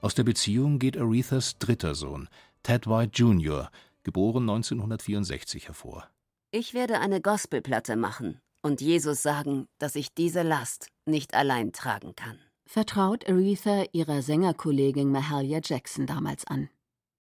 Aus 0.00 0.16
der 0.16 0.24
Beziehung 0.24 0.80
geht 0.80 0.98
Arethas 0.98 1.58
dritter 1.58 1.94
Sohn, 1.94 2.28
Ted 2.64 2.88
White 2.88 3.12
Jr., 3.14 3.70
geboren 4.02 4.42
1964, 4.50 5.68
hervor. 5.68 6.08
Ich 6.50 6.74
werde 6.74 6.98
eine 6.98 7.20
Gospelplatte 7.20 7.94
machen 7.94 8.40
und 8.62 8.80
Jesus 8.80 9.22
sagen, 9.22 9.68
dass 9.78 9.94
ich 9.94 10.12
diese 10.12 10.42
Last 10.42 10.88
nicht 11.06 11.34
allein 11.34 11.72
tragen 11.72 12.16
kann. 12.16 12.38
Vertraut 12.66 13.28
Aretha 13.28 13.84
ihrer 13.92 14.22
Sängerkollegin 14.22 15.12
Mahalia 15.12 15.60
Jackson 15.62 16.06
damals 16.06 16.46
an. 16.46 16.68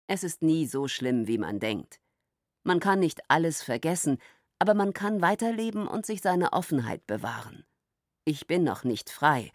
Es 0.06 0.22
ist 0.22 0.42
nie 0.42 0.66
so 0.66 0.86
schlimm, 0.86 1.26
wie 1.28 1.38
man 1.38 1.60
denkt. 1.60 1.98
Man 2.62 2.80
kann 2.80 2.98
nicht 2.98 3.20
alles 3.28 3.62
vergessen, 3.62 4.18
aber 4.58 4.74
man 4.74 4.92
kann 4.92 5.22
weiterleben 5.22 5.86
und 5.86 6.06
sich 6.06 6.20
seine 6.22 6.52
Offenheit 6.52 7.06
bewahren. 7.06 7.64
Ich 8.24 8.46
bin 8.46 8.64
noch 8.64 8.84
nicht 8.84 9.10
frei, 9.10 9.52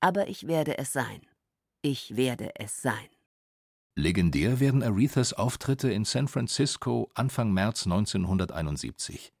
aber 0.00 0.28
ich 0.28 0.46
werde 0.46 0.78
es 0.78 0.92
sein. 0.92 1.22
Ich 1.82 2.16
werde 2.16 2.50
es 2.56 2.80
sein. 2.80 3.08
Legendär 3.94 4.58
werden 4.58 4.82
Arethas 4.82 5.34
Auftritte 5.34 5.92
in 5.92 6.06
San 6.06 6.26
Francisco 6.26 7.10
Anfang 7.14 7.52
März 7.52 7.84
1971. 7.84 9.34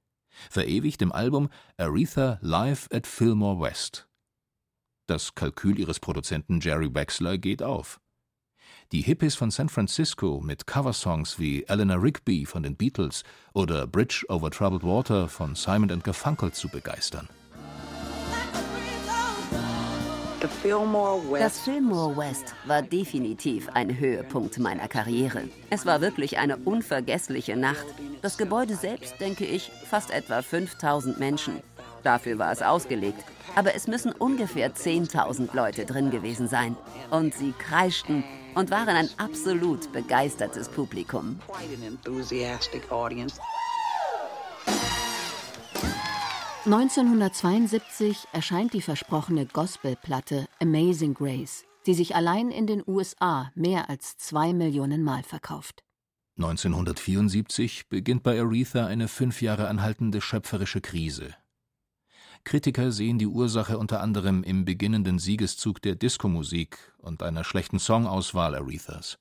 Verewigt 0.50 1.00
im 1.00 1.12
Album 1.12 1.48
Aretha 1.78 2.38
Live 2.42 2.88
at 2.92 3.06
Fillmore 3.06 3.60
West. 3.60 4.08
Das 5.06 5.34
Kalkül 5.34 5.78
ihres 5.78 6.00
Produzenten 6.00 6.60
Jerry 6.60 6.94
Wexler 6.94 7.38
geht 7.38 7.62
auf. 7.62 8.01
Die 8.92 9.00
Hippies 9.00 9.34
von 9.34 9.50
San 9.50 9.70
Francisco 9.70 10.42
mit 10.44 10.66
Coversongs 10.66 11.38
wie 11.38 11.64
Eleanor 11.64 12.02
Rigby 12.02 12.44
von 12.44 12.62
den 12.62 12.76
Beatles 12.76 13.22
oder 13.54 13.86
Bridge 13.86 14.22
over 14.28 14.50
Troubled 14.50 14.84
Water 14.84 15.30
von 15.30 15.54
Simon 15.54 16.02
Garfunkel 16.02 16.52
zu 16.52 16.68
begeistern. 16.68 17.26
Das 20.42 20.50
Fillmore 21.60 22.16
West 22.18 22.54
war 22.66 22.82
definitiv 22.82 23.70
ein 23.70 23.98
Höhepunkt 23.98 24.58
meiner 24.58 24.88
Karriere. 24.88 25.44
Es 25.70 25.86
war 25.86 26.02
wirklich 26.02 26.36
eine 26.36 26.58
unvergessliche 26.58 27.56
Nacht. 27.56 27.86
Das 28.20 28.36
Gebäude 28.36 28.74
selbst, 28.74 29.18
denke 29.20 29.46
ich, 29.46 29.70
fast 29.88 30.10
etwa 30.10 30.42
5000 30.42 31.18
Menschen. 31.18 31.62
Dafür 32.02 32.38
war 32.38 32.52
es 32.52 32.62
ausgelegt. 32.62 33.24
Aber 33.54 33.74
es 33.74 33.86
müssen 33.86 34.12
ungefähr 34.12 34.74
10.000 34.74 35.54
Leute 35.54 35.84
drin 35.84 36.10
gewesen 36.10 36.48
sein. 36.48 36.76
Und 37.10 37.34
sie 37.34 37.52
kreischten, 37.52 38.24
und 38.54 38.70
waren 38.70 38.96
ein 38.96 39.08
absolut 39.16 39.92
begeistertes 39.92 40.68
Publikum. 40.68 41.38
...1972 46.64 48.16
erscheint 48.32 48.72
die 48.72 48.82
versprochene 48.82 49.46
Gospelplatte 49.46 50.46
Amazing 50.60 51.14
Grace, 51.14 51.64
die 51.86 51.94
sich 51.94 52.14
allein 52.14 52.50
in 52.50 52.68
den 52.68 52.84
USA 52.86 53.50
mehr 53.54 53.90
als 53.90 54.16
zwei 54.16 54.52
Millionen 54.52 55.02
Mal 55.02 55.24
verkauft. 55.24 55.82
1974 56.38 57.88
beginnt 57.88 58.22
bei 58.22 58.40
Aretha 58.40 58.86
eine 58.86 59.08
fünf 59.08 59.42
Jahre 59.42 59.68
anhaltende 59.68 60.20
schöpferische 60.20 60.80
Krise. 60.80 61.34
Kritiker 62.44 62.90
sehen 62.90 63.18
die 63.18 63.26
Ursache 63.26 63.78
unter 63.78 64.00
anderem 64.00 64.42
im 64.42 64.64
beginnenden 64.64 65.18
Siegeszug 65.18 65.80
der 65.82 65.94
Diskomusik 65.94 66.78
und 66.98 67.22
einer 67.22 67.44
schlechten 67.44 67.78
Songauswahl 67.78 68.54
Arethas. 68.54 69.18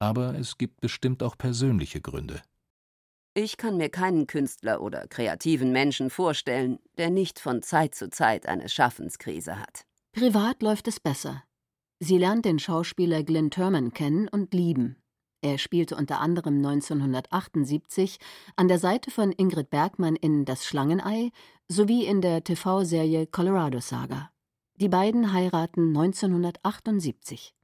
Aber 0.00 0.34
es 0.34 0.58
gibt 0.58 0.80
bestimmt 0.80 1.22
auch 1.22 1.38
persönliche 1.38 2.00
Gründe. 2.00 2.42
Ich 3.34 3.56
kann 3.56 3.76
mir 3.76 3.88
keinen 3.88 4.26
Künstler 4.26 4.80
oder 4.80 5.08
kreativen 5.08 5.72
Menschen 5.72 6.10
vorstellen, 6.10 6.78
der 6.98 7.10
nicht 7.10 7.40
von 7.40 7.62
Zeit 7.62 7.94
zu 7.94 8.08
Zeit 8.08 8.46
eine 8.46 8.68
Schaffenskrise 8.68 9.58
hat. 9.58 9.84
Privat 10.12 10.62
läuft 10.62 10.86
es 10.86 11.00
besser. 11.00 11.42
Sie 11.98 12.18
lernt 12.18 12.44
den 12.44 12.58
Schauspieler 12.58 13.22
Glyn 13.24 13.50
Turman 13.50 13.92
kennen 13.92 14.28
und 14.28 14.54
lieben. 14.54 14.96
Er 15.44 15.58
spielte 15.58 15.96
unter 15.96 16.20
anderem 16.20 16.56
1978 16.56 18.16
an 18.56 18.66
der 18.66 18.78
Seite 18.78 19.10
von 19.10 19.30
Ingrid 19.30 19.68
Bergmann 19.68 20.16
in 20.16 20.46
Das 20.46 20.64
Schlangenei 20.64 21.32
sowie 21.68 22.06
in 22.06 22.22
der 22.22 22.42
TV-Serie 22.42 23.26
Colorado 23.26 23.78
Saga. 23.80 24.30
Die 24.76 24.88
beiden 24.88 25.34
heiraten 25.34 25.88
1978. 25.88 27.54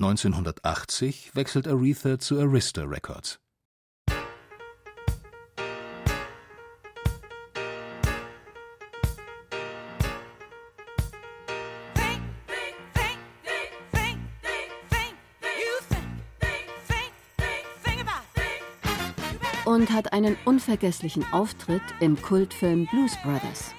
1980 0.00 1.36
wechselt 1.36 1.68
Aretha 1.68 2.18
zu 2.18 2.36
Arista 2.40 2.82
Records. 2.82 3.38
Und 19.70 19.92
hat 19.92 20.12
einen 20.12 20.36
unvergesslichen 20.44 21.24
Auftritt 21.30 21.82
im 22.00 22.20
Kultfilm 22.20 22.88
Blues 22.90 23.16
Brothers. 23.22 23.72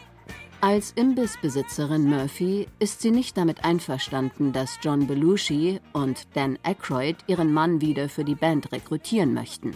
Als 0.61 0.93
Imbissbesitzerin 0.93 2.09
Murphy 2.09 2.67
ist 2.79 3.01
sie 3.01 3.11
nicht 3.11 3.35
damit 3.35 3.65
einverstanden, 3.65 4.53
dass 4.53 4.79
John 4.81 5.05
Belushi 5.05 5.81
und 5.91 6.27
Dan 6.33 6.57
Aykroyd 6.63 7.17
ihren 7.27 7.51
Mann 7.51 7.81
wieder 7.81 8.07
für 8.07 8.23
die 8.23 8.35
Band 8.35 8.71
rekrutieren 8.71 9.33
möchten. 9.33 9.75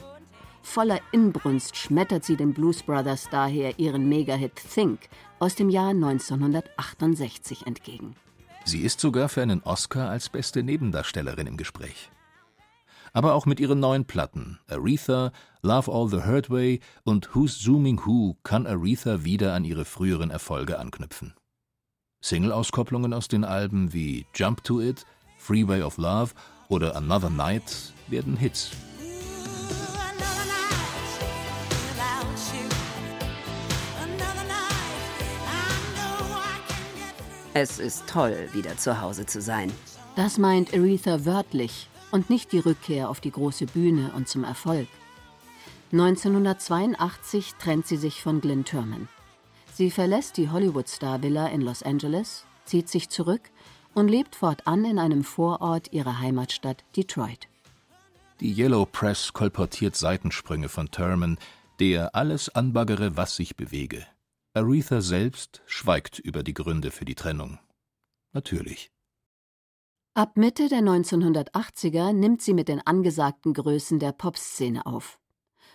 Voller 0.61 1.01
Inbrunst 1.11 1.75
schmettert 1.75 2.23
sie 2.23 2.37
den 2.37 2.53
Blues 2.53 2.83
Brothers 2.83 3.27
daher 3.29 3.77
ihren 3.77 4.07
Megahit 4.07 4.55
Think 4.73 5.09
aus 5.39 5.55
dem 5.55 5.69
Jahr 5.69 5.89
1968 5.89 7.67
entgegen. 7.67 8.15
Sie 8.63 8.83
ist 8.83 9.01
sogar 9.01 9.27
für 9.27 9.41
einen 9.41 9.61
Oscar 9.63 10.11
als 10.11 10.29
beste 10.29 10.63
Nebendarstellerin 10.63 11.47
im 11.47 11.57
Gespräch 11.57 12.09
aber 13.15 13.33
auch 13.33 13.45
mit 13.45 13.61
ihren 13.61 13.79
neuen 13.79 14.03
Platten 14.03 14.59
Aretha, 14.67 15.31
Love 15.61 15.89
All 15.89 16.09
the 16.09 16.27
Hurt 16.27 16.49
Way 16.49 16.81
und 17.05 17.33
Who's 17.33 17.57
Zooming 17.57 18.01
Who 18.05 18.35
kann 18.43 18.67
Aretha 18.67 19.23
wieder 19.23 19.53
an 19.53 19.63
ihre 19.63 19.85
früheren 19.85 20.31
Erfolge 20.31 20.77
anknüpfen. 20.77 21.33
Single-Auskopplungen 22.21 23.13
aus 23.13 23.29
den 23.29 23.45
Alben 23.45 23.93
wie 23.93 24.25
Jump 24.35 24.65
to 24.65 24.81
It, 24.81 25.05
Freeway 25.37 25.81
of 25.81 25.97
Love 25.97 26.33
oder 26.67 26.97
Another 26.97 27.29
Night 27.29 27.93
werden 28.09 28.35
Hits. 28.35 28.71
Es 37.53 37.79
ist 37.79 38.05
toll, 38.07 38.49
wieder 38.51 38.75
zu 38.75 38.99
Hause 38.99 39.25
zu 39.25 39.41
sein. 39.41 39.71
Das 40.17 40.37
meint 40.37 40.73
Aretha 40.73 41.23
wörtlich 41.23 41.87
und 42.15 42.29
nicht 42.29 42.53
die 42.53 42.59
Rückkehr 42.59 43.09
auf 43.09 43.19
die 43.19 43.29
große 43.29 43.65
Bühne 43.65 44.13
und 44.15 44.29
zum 44.29 44.45
Erfolg. 44.45 44.87
1982 45.91 47.55
trennt 47.55 47.87
sie 47.87 47.97
sich 47.97 48.23
von 48.23 48.39
Glyn 48.39 48.63
Turman. 48.63 49.09
Sie 49.73 49.91
verlässt 49.91 50.37
die 50.37 50.49
Hollywood-Star-Villa 50.49 51.47
in 51.47 51.59
Los 51.59 51.83
Angeles, 51.83 52.45
zieht 52.63 52.87
sich 52.87 53.09
zurück 53.09 53.41
und 53.93 54.07
lebt 54.07 54.37
fortan 54.37 54.85
in 54.85 54.97
einem 54.97 55.25
Vorort 55.25 55.91
ihrer 55.91 56.19
Heimatstadt 56.19 56.85
Detroit. 56.95 57.49
Die 58.39 58.53
Yellow 58.53 58.85
Press 58.85 59.33
kolportiert 59.33 59.97
Seitensprünge 59.97 60.69
von 60.69 60.91
Turman, 60.91 61.37
der 61.81 62.15
alles 62.15 62.47
anbaggere, 62.47 63.17
was 63.17 63.35
sich 63.35 63.57
bewege. 63.57 64.07
Aretha 64.53 65.01
selbst 65.01 65.63
schweigt 65.65 66.19
über 66.19 66.43
die 66.43 66.53
Gründe 66.53 66.91
für 66.91 67.03
die 67.03 67.15
Trennung. 67.15 67.59
Natürlich. 68.31 68.94
Ab 70.17 70.37
Mitte 70.37 70.69
der 70.69 70.79
1980er 70.79 72.13
nimmt 72.13 72.41
sie 72.41 72.53
mit 72.53 72.69
den 72.69 72.79
angesagten 72.79 73.53
Größen 73.53 73.99
der 73.99 74.13
Popszene 74.13 74.85
auf. 74.85 75.19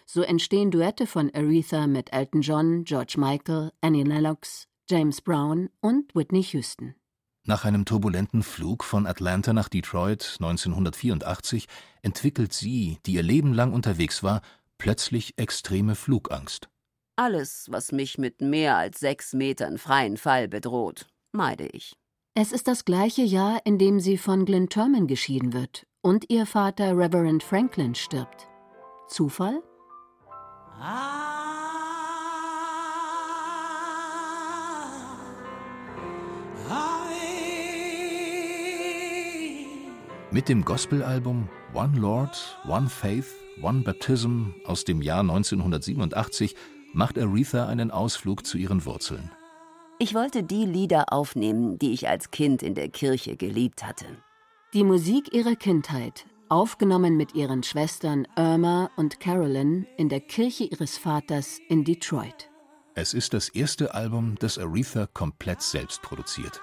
So 0.06 0.22
entstehen 0.22 0.70
Duette 0.70 1.06
von 1.06 1.30
Aretha 1.34 1.86
mit 1.86 2.14
Elton 2.14 2.40
John, 2.40 2.84
George 2.84 3.16
Michael, 3.18 3.70
Annie 3.82 4.02
Lennox, 4.02 4.66
James 4.88 5.20
Brown 5.20 5.68
und 5.80 6.14
Whitney 6.14 6.42
Houston. 6.42 6.94
Nach 7.44 7.66
einem 7.66 7.84
turbulenten 7.84 8.42
Flug 8.42 8.82
von 8.82 9.06
Atlanta 9.06 9.52
nach 9.52 9.68
Detroit 9.68 10.36
1984 10.38 11.68
entwickelt 12.00 12.54
sie, 12.54 12.96
die 13.04 13.16
ihr 13.16 13.22
Leben 13.22 13.52
lang 13.52 13.74
unterwegs 13.74 14.22
war, 14.22 14.40
plötzlich 14.78 15.36
extreme 15.36 15.94
Flugangst. 15.94 16.70
Alles, 17.14 17.66
was 17.70 17.92
mich 17.92 18.16
mit 18.16 18.40
mehr 18.40 18.78
als 18.78 19.00
sechs 19.00 19.34
Metern 19.34 19.76
freien 19.76 20.16
Fall 20.16 20.48
bedroht, 20.48 21.08
meide 21.30 21.66
ich. 21.66 21.99
Es 22.42 22.52
ist 22.52 22.68
das 22.68 22.86
gleiche 22.86 23.20
Jahr, 23.20 23.60
in 23.66 23.76
dem 23.76 24.00
sie 24.00 24.16
von 24.16 24.46
Glyn 24.46 24.70
Turman 24.70 25.06
geschieden 25.06 25.52
wird 25.52 25.86
und 26.00 26.30
ihr 26.30 26.46
Vater 26.46 26.96
Reverend 26.96 27.42
Franklin 27.42 27.94
stirbt. 27.94 28.48
Zufall? 29.08 29.62
Mit 40.30 40.48
dem 40.48 40.64
Gospelalbum 40.64 41.46
One 41.74 41.98
Lord, 41.98 42.58
One 42.66 42.88
Faith, 42.88 43.28
One 43.60 43.82
Baptism 43.82 44.52
aus 44.64 44.84
dem 44.84 45.02
Jahr 45.02 45.20
1987 45.20 46.56
macht 46.94 47.18
Aretha 47.18 47.66
einen 47.66 47.90
Ausflug 47.90 48.46
zu 48.46 48.56
ihren 48.56 48.86
Wurzeln. 48.86 49.30
Ich 50.02 50.14
wollte 50.14 50.42
die 50.42 50.64
Lieder 50.64 51.12
aufnehmen, 51.12 51.78
die 51.78 51.92
ich 51.92 52.08
als 52.08 52.30
Kind 52.30 52.62
in 52.62 52.74
der 52.74 52.88
Kirche 52.88 53.36
geliebt 53.36 53.84
hatte. 53.84 54.06
Die 54.72 54.82
Musik 54.82 55.34
ihrer 55.34 55.56
Kindheit, 55.56 56.24
aufgenommen 56.48 57.18
mit 57.18 57.34
ihren 57.34 57.62
Schwestern 57.62 58.26
Irma 58.34 58.90
und 58.96 59.20
Carolyn 59.20 59.86
in 59.98 60.08
der 60.08 60.20
Kirche 60.20 60.64
ihres 60.64 60.96
Vaters 60.96 61.58
in 61.68 61.84
Detroit. 61.84 62.48
Es 62.94 63.12
ist 63.12 63.34
das 63.34 63.50
erste 63.50 63.92
Album, 63.92 64.36
das 64.38 64.56
Aretha 64.56 65.06
komplett 65.12 65.60
selbst 65.60 66.00
produziert. 66.00 66.62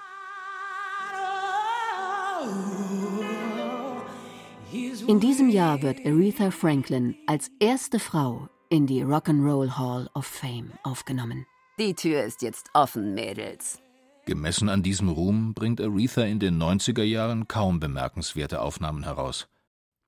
In 5.06 5.20
diesem 5.20 5.48
Jahr 5.48 5.80
wird 5.82 6.04
Aretha 6.04 6.50
Franklin 6.50 7.14
als 7.28 7.52
erste 7.60 8.00
Frau 8.00 8.48
in 8.68 8.88
die 8.88 9.04
Rock'n'Roll 9.04 9.78
Hall 9.78 10.10
of 10.12 10.26
Fame 10.26 10.72
aufgenommen. 10.82 11.46
Die 11.78 11.94
Tür 11.94 12.24
ist 12.24 12.42
jetzt 12.42 12.70
offen, 12.74 13.14
Mädels. 13.14 13.78
Gemessen 14.26 14.68
an 14.68 14.82
diesem 14.82 15.08
Ruhm 15.08 15.54
bringt 15.54 15.80
Aretha 15.80 16.22
in 16.22 16.40
den 16.40 16.60
90er 16.60 17.04
Jahren 17.04 17.46
kaum 17.46 17.78
bemerkenswerte 17.78 18.60
Aufnahmen 18.60 19.04
heraus. 19.04 19.46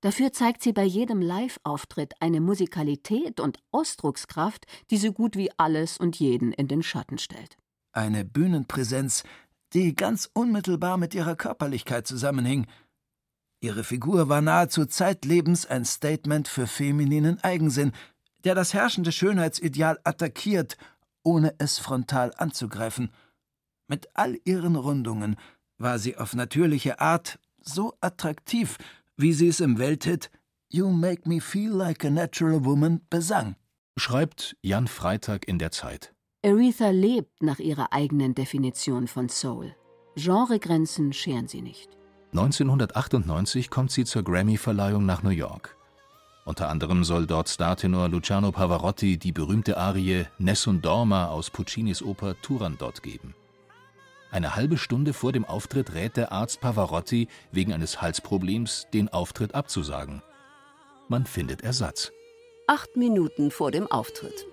Dafür 0.00 0.32
zeigt 0.32 0.64
sie 0.64 0.72
bei 0.72 0.82
jedem 0.82 1.22
Live-Auftritt 1.22 2.14
eine 2.18 2.40
Musikalität 2.40 3.38
und 3.38 3.60
Ausdruckskraft, 3.70 4.66
die 4.90 4.96
so 4.96 5.12
gut 5.12 5.36
wie 5.36 5.52
alles 5.58 5.96
und 5.96 6.18
jeden 6.18 6.52
in 6.52 6.66
den 6.66 6.82
Schatten 6.82 7.18
stellt. 7.18 7.56
Eine 7.92 8.24
Bühnenpräsenz, 8.24 9.22
die 9.72 9.94
ganz 9.94 10.28
unmittelbar 10.32 10.96
mit 10.96 11.14
ihrer 11.14 11.36
Körperlichkeit 11.36 12.04
zusammenhing. 12.04 12.66
Ihre 13.60 13.84
Figur 13.84 14.28
war 14.28 14.40
nahezu 14.40 14.86
zeitlebens 14.86 15.66
ein 15.66 15.84
Statement 15.84 16.48
für 16.48 16.66
femininen 16.66 17.38
Eigensinn, 17.44 17.92
der 18.42 18.56
das 18.56 18.74
herrschende 18.74 19.12
Schönheitsideal 19.12 20.00
attackiert 20.02 20.76
ohne 21.22 21.54
es 21.58 21.78
frontal 21.78 22.32
anzugreifen. 22.36 23.10
Mit 23.88 24.08
all 24.14 24.38
ihren 24.44 24.76
Rundungen 24.76 25.36
war 25.78 25.98
sie 25.98 26.16
auf 26.16 26.34
natürliche 26.34 27.00
Art 27.00 27.38
so 27.60 27.94
attraktiv, 28.00 28.78
wie 29.16 29.32
sie 29.32 29.48
es 29.48 29.60
im 29.60 29.78
Welthit 29.78 30.30
You 30.68 30.90
Make 30.90 31.28
Me 31.28 31.40
Feel 31.40 31.70
Like 31.70 32.04
a 32.04 32.10
Natural 32.10 32.64
Woman 32.64 33.00
besang. 33.10 33.56
Schreibt 33.96 34.56
Jan 34.62 34.86
Freitag 34.86 35.48
in 35.48 35.58
der 35.58 35.72
Zeit. 35.72 36.14
Aretha 36.44 36.90
lebt 36.90 37.42
nach 37.42 37.58
ihrer 37.58 37.92
eigenen 37.92 38.34
Definition 38.34 39.08
von 39.08 39.28
Soul. 39.28 39.74
Genregrenzen 40.14 41.12
scheren 41.12 41.48
sie 41.48 41.60
nicht. 41.60 41.90
1998 42.32 43.68
kommt 43.70 43.90
sie 43.90 44.04
zur 44.04 44.22
Grammy-Verleihung 44.22 45.04
nach 45.04 45.22
New 45.22 45.30
York. 45.30 45.76
Unter 46.44 46.68
anderem 46.68 47.04
soll 47.04 47.26
dort 47.26 47.48
Startenor 47.48 48.08
Luciano 48.08 48.50
Pavarotti 48.50 49.18
die 49.18 49.32
berühmte 49.32 49.76
Arie 49.76 50.26
Nessun 50.38 50.80
Dorma 50.80 51.26
aus 51.26 51.50
Puccinis 51.50 52.02
Oper 52.02 52.40
Turandot 52.40 53.02
geben. 53.02 53.34
Eine 54.30 54.54
halbe 54.54 54.78
Stunde 54.78 55.12
vor 55.12 55.32
dem 55.32 55.44
Auftritt 55.44 55.92
rät 55.92 56.16
der 56.16 56.32
Arzt 56.32 56.60
Pavarotti 56.60 57.28
wegen 57.50 57.72
eines 57.72 58.00
Halsproblems, 58.00 58.86
den 58.92 59.08
Auftritt 59.08 59.54
abzusagen. 59.54 60.22
Man 61.08 61.26
findet 61.26 61.62
Ersatz. 61.62 62.12
Acht 62.68 62.96
Minuten 62.96 63.50
vor 63.50 63.72
dem 63.72 63.90
Auftritt. 63.90 64.46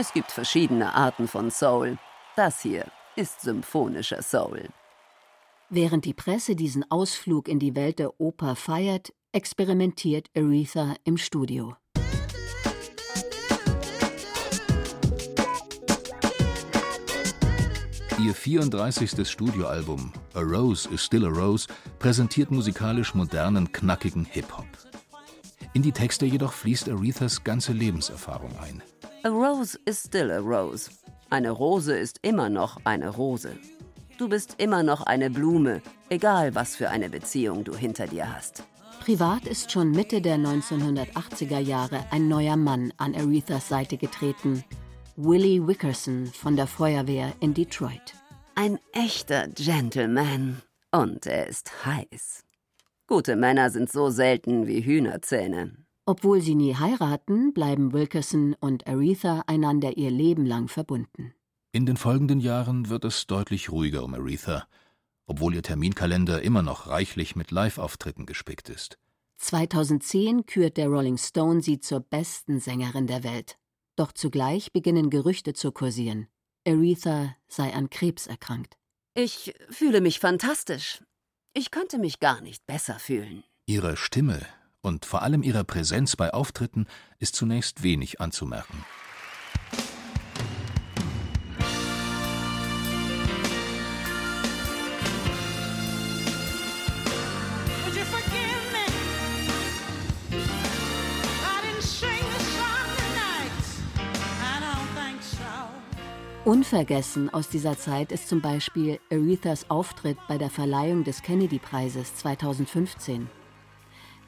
Es 0.00 0.14
gibt 0.14 0.32
verschiedene 0.32 0.94
Arten 0.94 1.28
von 1.28 1.50
Soul. 1.50 1.98
Das 2.34 2.62
hier 2.62 2.86
ist 3.16 3.42
symphonischer 3.42 4.22
Soul. 4.22 4.70
Während 5.68 6.06
die 6.06 6.14
Presse 6.14 6.56
diesen 6.56 6.90
Ausflug 6.90 7.48
in 7.48 7.58
die 7.58 7.76
Welt 7.76 7.98
der 7.98 8.18
Oper 8.18 8.56
feiert, 8.56 9.12
experimentiert 9.32 10.30
Aretha 10.34 10.94
im 11.04 11.18
Studio. 11.18 11.76
Ihr 18.24 18.34
34. 18.34 19.28
Studioalbum 19.28 20.14
A 20.32 20.40
Rose 20.40 20.88
is 20.88 21.04
Still 21.04 21.26
a 21.26 21.28
Rose 21.28 21.68
präsentiert 21.98 22.50
musikalisch 22.50 23.14
modernen, 23.14 23.70
knackigen 23.70 24.24
Hip-Hop. 24.24 24.66
In 25.74 25.82
die 25.82 25.92
Texte 25.92 26.24
jedoch 26.24 26.54
fließt 26.54 26.88
Arethas 26.88 27.44
ganze 27.44 27.74
Lebenserfahrung 27.74 28.58
ein. 28.60 28.82
A 29.22 29.28
rose 29.28 29.78
is 29.84 30.02
still 30.02 30.30
a 30.30 30.38
rose. 30.38 30.90
Eine 31.28 31.50
Rose 31.50 31.94
ist 31.94 32.18
immer 32.22 32.48
noch 32.48 32.78
eine 32.84 33.10
Rose. 33.10 33.54
Du 34.16 34.30
bist 34.30 34.54
immer 34.56 34.82
noch 34.82 35.02
eine 35.02 35.28
Blume, 35.28 35.82
egal 36.08 36.54
was 36.54 36.74
für 36.74 36.88
eine 36.88 37.10
Beziehung 37.10 37.62
du 37.62 37.76
hinter 37.76 38.06
dir 38.06 38.34
hast. 38.34 38.62
Privat 39.00 39.46
ist 39.46 39.70
schon 39.70 39.90
Mitte 39.90 40.22
der 40.22 40.36
1980er 40.36 41.58
Jahre 41.58 42.02
ein 42.10 42.28
neuer 42.28 42.56
Mann 42.56 42.94
an 42.96 43.14
Arethas 43.14 43.68
Seite 43.68 43.98
getreten. 43.98 44.64
Willie 45.16 45.66
Wickerson 45.66 46.26
von 46.26 46.56
der 46.56 46.66
Feuerwehr 46.66 47.34
in 47.40 47.52
Detroit. 47.52 48.14
Ein 48.54 48.78
echter 48.92 49.48
Gentleman. 49.48 50.62
Und 50.92 51.26
er 51.26 51.46
ist 51.46 51.84
heiß. 51.84 52.44
Gute 53.06 53.36
Männer 53.36 53.68
sind 53.68 53.92
so 53.92 54.08
selten 54.08 54.66
wie 54.66 54.80
Hühnerzähne. 54.80 55.76
Obwohl 56.10 56.40
sie 56.40 56.56
nie 56.56 56.74
heiraten, 56.74 57.54
bleiben 57.54 57.92
Wilkerson 57.92 58.54
und 58.58 58.88
Aretha 58.88 59.44
einander 59.46 59.96
ihr 59.96 60.10
Leben 60.10 60.44
lang 60.44 60.66
verbunden. 60.66 61.34
In 61.70 61.86
den 61.86 61.96
folgenden 61.96 62.40
Jahren 62.40 62.88
wird 62.88 63.04
es 63.04 63.28
deutlich 63.28 63.70
ruhiger 63.70 64.02
um 64.02 64.14
Aretha, 64.14 64.66
obwohl 65.26 65.54
ihr 65.54 65.62
Terminkalender 65.62 66.42
immer 66.42 66.62
noch 66.62 66.88
reichlich 66.88 67.36
mit 67.36 67.52
Live-Auftritten 67.52 68.26
gespickt 68.26 68.70
ist. 68.70 68.98
2010 69.36 70.46
kürt 70.46 70.78
der 70.78 70.88
Rolling 70.88 71.16
Stone 71.16 71.62
sie 71.62 71.78
zur 71.78 72.00
besten 72.00 72.58
Sängerin 72.58 73.06
der 73.06 73.22
Welt. 73.22 73.56
Doch 73.94 74.10
zugleich 74.10 74.72
beginnen 74.72 75.10
Gerüchte 75.10 75.52
zu 75.52 75.70
kursieren. 75.70 76.26
Aretha 76.66 77.36
sei 77.46 77.72
an 77.72 77.88
Krebs 77.88 78.26
erkrankt. 78.26 78.76
Ich 79.14 79.54
fühle 79.70 80.00
mich 80.00 80.18
fantastisch. 80.18 81.04
Ich 81.54 81.70
könnte 81.70 81.98
mich 81.98 82.18
gar 82.18 82.40
nicht 82.40 82.66
besser 82.66 82.98
fühlen. 82.98 83.44
Ihre 83.66 83.96
Stimme 83.96 84.44
und 84.82 85.04
vor 85.04 85.22
allem 85.22 85.42
ihrer 85.42 85.64
Präsenz 85.64 86.16
bei 86.16 86.32
Auftritten 86.32 86.86
ist 87.18 87.36
zunächst 87.36 87.82
wenig 87.82 88.20
anzumerken. 88.20 88.84
Unvergessen 106.50 107.32
aus 107.32 107.48
dieser 107.48 107.78
Zeit 107.78 108.10
ist 108.10 108.28
zum 108.28 108.40
Beispiel 108.40 108.98
Arethas 109.12 109.70
Auftritt 109.70 110.16
bei 110.26 110.36
der 110.36 110.50
Verleihung 110.50 111.04
des 111.04 111.22
Kennedy-Preises 111.22 112.16
2015. 112.16 113.28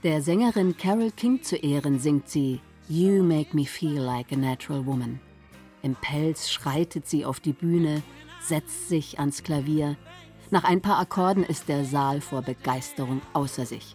Der 0.03 0.21
Sängerin 0.21 0.77
Carole 0.77 1.13
King 1.13 1.45
zu 1.45 1.55
Ehren 1.55 2.01
singt 2.01 2.29
sie 2.29 2.61
You 2.89 3.23
Make 3.23 3.55
Me 3.55 3.65
Feel 3.65 4.01
Like 4.01 4.33
a 4.33 4.37
Natural 4.37 4.85
Woman. 4.85 5.21
Im 5.83 5.95
Pelz 5.95 6.51
schreitet 6.51 7.07
sie 7.07 7.25
auf 7.25 7.39
die 7.39 7.53
Bühne, 7.53 8.03
setzt 8.41 8.89
sich 8.89 9.21
ans 9.21 9.45
Klavier. 9.45 9.97
Nach 10.51 10.65
ein 10.65 10.81
paar 10.81 10.99
Akkorden 10.99 11.45
ist 11.45 11.69
der 11.69 11.85
Saal 11.85 12.21
vor 12.21 12.43
Begeisterung 12.43 13.23
außer 13.33 13.65
sich. 13.65 13.95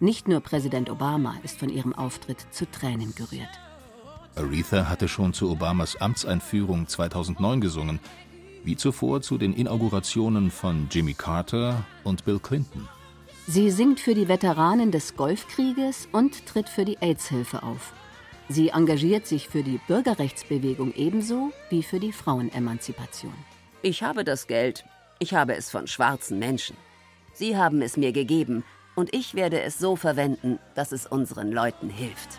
Nicht 0.00 0.26
nur 0.26 0.40
Präsident 0.40 0.88
Obama 0.88 1.34
ist 1.42 1.58
von 1.58 1.68
ihrem 1.68 1.94
Auftritt 1.94 2.46
zu 2.50 2.64
Tränen 2.70 3.14
gerührt. 3.14 3.60
Aretha 4.36 4.88
hatte 4.88 5.06
schon 5.06 5.34
zu 5.34 5.50
Obamas 5.50 5.96
Amtseinführung 5.96 6.88
2009 6.88 7.60
gesungen, 7.60 8.00
wie 8.64 8.76
zuvor 8.76 9.20
zu 9.20 9.36
den 9.36 9.52
Inaugurationen 9.52 10.50
von 10.50 10.88
Jimmy 10.90 11.12
Carter 11.12 11.84
und 12.04 12.24
Bill 12.24 12.38
Clinton. 12.38 12.88
Sie 13.48 13.72
singt 13.72 13.98
für 13.98 14.14
die 14.14 14.28
Veteranen 14.28 14.92
des 14.92 15.16
Golfkrieges 15.16 16.08
und 16.12 16.46
tritt 16.46 16.68
für 16.68 16.84
die 16.84 16.98
AIDS-Hilfe 16.98 17.64
auf. 17.64 17.92
Sie 18.48 18.68
engagiert 18.68 19.26
sich 19.26 19.48
für 19.48 19.64
die 19.64 19.80
Bürgerrechtsbewegung 19.88 20.94
ebenso 20.94 21.52
wie 21.68 21.82
für 21.82 21.98
die 21.98 22.12
Frauenemanzipation. 22.12 23.34
Ich 23.82 24.04
habe 24.04 24.22
das 24.22 24.46
Geld. 24.46 24.84
Ich 25.18 25.34
habe 25.34 25.56
es 25.56 25.70
von 25.70 25.88
schwarzen 25.88 26.38
Menschen. 26.38 26.76
Sie 27.32 27.56
haben 27.56 27.82
es 27.82 27.96
mir 27.96 28.12
gegeben 28.12 28.62
und 28.94 29.12
ich 29.12 29.34
werde 29.34 29.60
es 29.60 29.76
so 29.76 29.96
verwenden, 29.96 30.60
dass 30.76 30.92
es 30.92 31.06
unseren 31.06 31.50
Leuten 31.50 31.90
hilft. 31.90 32.38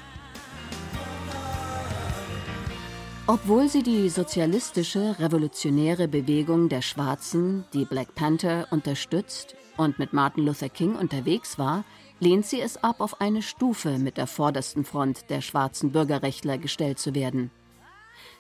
Obwohl 3.28 3.68
sie 3.68 3.84
die 3.84 4.08
sozialistische, 4.10 5.18
revolutionäre 5.20 6.08
Bewegung 6.08 6.70
der 6.70 6.82
Schwarzen, 6.82 7.66
die 7.74 7.86
Black 7.86 8.16
Panther, 8.16 8.68
unterstützt 8.72 9.56
und 9.78 10.00
mit 10.00 10.14
Martin 10.14 10.46
Luther 10.46 10.70
King 10.70 10.96
unterwegs 10.96 11.58
war, 11.58 11.84
lehnt 12.20 12.46
sie 12.46 12.62
es 12.62 12.84
ab, 12.84 13.02
auf 13.02 13.22
eine 13.22 13.42
Stufe 13.42 13.98
mit 13.98 14.18
der 14.18 14.28
vordersten 14.28 14.86
Front 14.86 15.30
der 15.30 15.42
schwarzen 15.42 15.92
Bürgerrechtler 15.92 16.58
gestellt 16.58 17.00
zu 17.00 17.16
werden. 17.16 17.52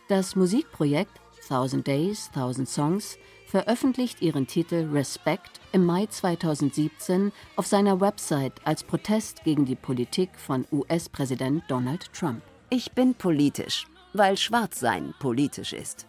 Das 0.07 0.35
Musikprojekt 0.35 1.19
Thousand 1.47 1.87
Days, 1.87 2.31
Thousand 2.31 2.69
Songs 2.69 3.17
veröffentlicht 3.47 4.21
ihren 4.21 4.47
Titel 4.47 4.89
Respect 4.93 5.59
im 5.73 5.85
Mai 5.85 6.05
2017 6.05 7.31
auf 7.57 7.67
seiner 7.67 7.99
Website 7.99 8.53
als 8.63 8.83
Protest 8.83 9.43
gegen 9.43 9.65
die 9.65 9.75
Politik 9.75 10.29
von 10.37 10.65
US-Präsident 10.71 11.63
Donald 11.67 12.13
Trump. 12.13 12.41
Ich 12.69 12.93
bin 12.93 13.13
politisch 13.13 13.85
weil 14.13 14.37
Schwarzsein 14.37 15.13
politisch 15.19 15.73
ist. 15.73 16.05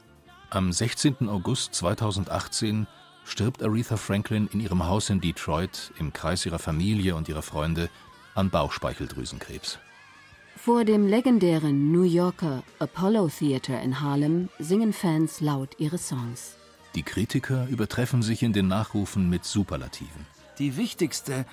Am 0.51 0.73
16. 0.73 1.29
August 1.29 1.75
2018 1.75 2.87
stirbt 3.25 3.63
Aretha 3.63 3.97
Franklin 3.97 4.49
in 4.53 4.61
ihrem 4.61 4.87
Haus 4.87 5.11
in 5.11 5.21
Detroit 5.21 5.93
im 5.99 6.13
Kreis 6.13 6.47
ihrer 6.47 6.59
Familie 6.59 7.15
und 7.15 7.29
ihrer 7.29 7.43
Freunde 7.43 7.91
an 8.35 8.51
Bauchspeicheldrüsenkrebs. 8.51 9.79
Vor 10.57 10.85
dem 10.85 11.07
legendären 11.07 11.93
New 11.93 12.05
Yorker 12.05 12.63
Apollo 12.79 13.29
Theater 13.39 13.81
in 13.83 14.01
Harlem 14.01 14.49
singen 14.59 14.93
Fans 14.93 15.41
laut 15.41 15.71
ihre 15.79 15.99
Songs. 15.99 16.57
Die 16.95 17.03
Kritiker 17.03 17.67
übertreffen 17.69 18.23
sich 18.23 18.43
in 18.43 18.53
den 18.53 18.69
Nachrufen 18.69 19.29
mit 19.29 19.45
Superlativen. 19.45 20.27
Die 20.59 20.77
wichtigste, 20.77 21.45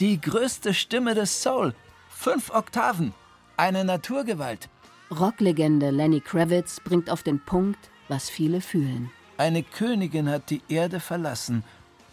die 0.00 0.20
größte 0.20 0.72
Stimme 0.72 1.14
des 1.14 1.42
Soul. 1.42 1.74
Fünf 2.08 2.50
Oktaven. 2.50 3.12
Eine 3.56 3.84
Naturgewalt. 3.84 4.68
Rocklegende 5.10 5.90
Lenny 5.90 6.20
Kravitz 6.20 6.80
bringt 6.80 7.10
auf 7.10 7.22
den 7.22 7.40
Punkt, 7.40 7.90
was 8.08 8.30
viele 8.30 8.60
fühlen. 8.60 9.10
Eine 9.36 9.62
Königin 9.62 10.28
hat 10.28 10.50
die 10.50 10.62
Erde 10.68 11.00
verlassen, 11.00 11.64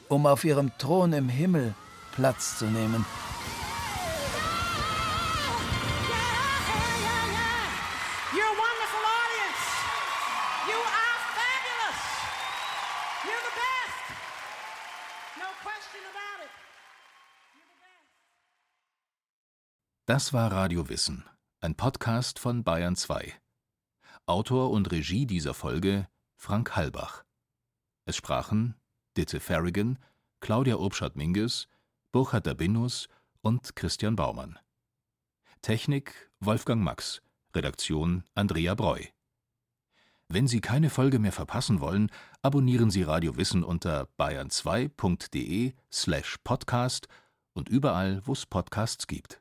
um 0.10 0.26
auf 0.26 0.44
ihrem 0.44 0.72
Thron 0.78 1.14
im 1.14 1.30
Himmel 1.30 1.74
Platz 2.14 2.58
zu 2.58 2.66
nehmen. 2.66 3.06
Das 20.08 20.34
war 20.34 20.52
Radio 20.52 20.90
Wissen 20.90 21.24
ein 21.64 21.76
Podcast 21.76 22.40
von 22.40 22.64
Bayern 22.64 22.96
2. 22.96 23.34
Autor 24.26 24.72
und 24.72 24.92
Regie 24.92 25.28
dieser 25.28 25.54
Folge 25.54 26.08
Frank 26.44 26.76
Halbach. 26.76 27.24
Es 28.06 28.16
sprachen 28.16 28.74
Ditte 29.16 29.40
Farrigan, 29.40 30.00
Claudia 30.40 30.78
Obschat-Minges, 30.78 31.68
Burkhard 32.12 32.48
Dabinus 32.48 33.10
und 33.42 33.76
Christian 33.76 34.16
Baumann. 34.16 34.58
Technik 35.62 36.32
Wolfgang 36.40 36.82
Max, 36.82 37.22
Redaktion 37.54 38.24
Andrea 38.34 38.74
Breu. 38.74 39.04
Wenn 40.30 40.48
Sie 40.48 40.62
keine 40.62 40.90
Folge 40.90 41.20
mehr 41.20 41.32
verpassen 41.32 41.80
wollen, 41.80 42.10
abonnieren 42.42 42.90
Sie 42.90 43.04
Radio 43.04 43.38
Wissen 43.38 43.64
unter 43.64 44.08
bayern2.de 44.18 45.76
slash 45.94 46.38
podcast 46.44 47.08
und 47.54 47.70
überall, 47.70 48.24
wo 48.26 48.34
es 48.34 48.48
Podcasts 48.48 49.06
gibt. 49.06 49.41